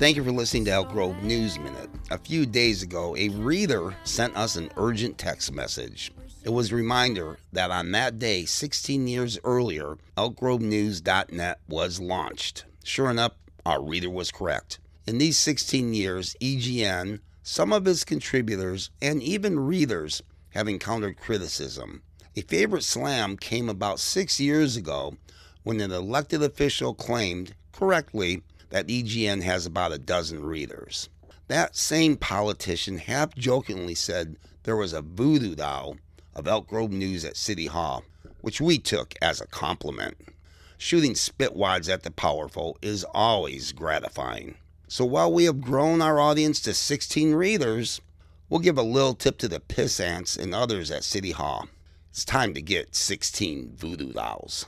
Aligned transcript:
Thank 0.00 0.16
you 0.16 0.24
for 0.24 0.32
listening 0.32 0.64
to 0.64 0.70
Elk 0.70 0.88
Grove 0.88 1.22
News 1.22 1.58
Minute. 1.58 1.90
A 2.10 2.16
few 2.16 2.46
days 2.46 2.82
ago, 2.82 3.14
a 3.18 3.28
reader 3.28 3.94
sent 4.04 4.34
us 4.34 4.56
an 4.56 4.70
urgent 4.78 5.18
text 5.18 5.52
message. 5.52 6.10
It 6.42 6.48
was 6.48 6.72
a 6.72 6.76
reminder 6.76 7.36
that 7.52 7.70
on 7.70 7.92
that 7.92 8.18
day, 8.18 8.46
16 8.46 9.06
years 9.06 9.38
earlier, 9.44 9.98
elkgrovenews.net 10.16 11.60
was 11.68 12.00
launched. 12.00 12.64
Sure 12.82 13.10
enough, 13.10 13.32
our 13.66 13.82
reader 13.82 14.08
was 14.08 14.30
correct. 14.30 14.78
In 15.06 15.18
these 15.18 15.38
16 15.38 15.92
years, 15.92 16.34
EGN, 16.40 17.20
some 17.42 17.70
of 17.70 17.86
its 17.86 18.02
contributors, 18.02 18.90
and 19.02 19.22
even 19.22 19.60
readers 19.60 20.22
have 20.54 20.66
encountered 20.66 21.18
criticism. 21.18 22.00
A 22.34 22.40
favorite 22.40 22.84
slam 22.84 23.36
came 23.36 23.68
about 23.68 24.00
six 24.00 24.40
years 24.40 24.78
ago 24.78 25.18
when 25.62 25.78
an 25.78 25.92
elected 25.92 26.42
official 26.42 26.94
claimed, 26.94 27.54
correctly, 27.70 28.42
that 28.70 28.86
EGN 28.88 29.42
has 29.42 29.66
about 29.66 29.92
a 29.92 29.98
dozen 29.98 30.42
readers. 30.42 31.08
That 31.48 31.76
same 31.76 32.16
politician 32.16 32.98
half 32.98 33.34
jokingly 33.34 33.94
said 33.94 34.36
there 34.62 34.76
was 34.76 34.92
a 34.92 35.02
voodoo 35.02 35.54
doll 35.54 35.96
of 36.34 36.46
Elk 36.46 36.68
Grove 36.68 36.92
News 36.92 37.24
at 37.24 37.36
City 37.36 37.66
Hall, 37.66 38.04
which 38.40 38.60
we 38.60 38.78
took 38.78 39.14
as 39.20 39.40
a 39.40 39.46
compliment. 39.46 40.16
Shooting 40.78 41.14
spitwads 41.14 41.92
at 41.92 42.04
the 42.04 42.10
powerful 42.10 42.78
is 42.80 43.04
always 43.12 43.72
gratifying. 43.72 44.54
So 44.88 45.04
while 45.04 45.32
we 45.32 45.44
have 45.44 45.60
grown 45.60 46.00
our 46.00 46.18
audience 46.18 46.60
to 46.60 46.72
16 46.72 47.34
readers, 47.34 48.00
we'll 48.48 48.60
give 48.60 48.78
a 48.78 48.82
little 48.82 49.14
tip 49.14 49.38
to 49.38 49.48
the 49.48 49.60
piss 49.60 50.00
ants 50.00 50.36
and 50.36 50.54
others 50.54 50.90
at 50.90 51.04
City 51.04 51.32
Hall. 51.32 51.68
It's 52.10 52.24
time 52.24 52.54
to 52.54 52.62
get 52.62 52.94
16 52.94 53.74
voodoo 53.76 54.12
dolls. 54.12 54.66